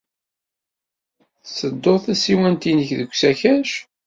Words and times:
Tettuḍ 1.47 1.99
tasiwant-nnek 2.05 2.89
deg 2.99 3.11
usakac. 3.13 3.71